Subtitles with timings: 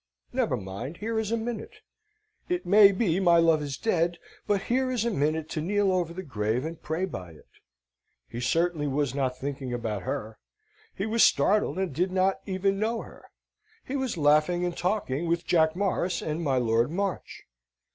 [0.33, 0.97] Never mind.
[0.97, 1.75] Here is a minute.
[2.49, 6.11] It may be my love is dead, but here is a minute to kneel over
[6.11, 7.45] the grave and pray by it.
[8.27, 10.39] He certainly was not thinking about her:
[10.95, 13.25] he was startled and did not even know her.
[13.85, 17.43] He was laughing and talking with Jack Morris and my Lord March.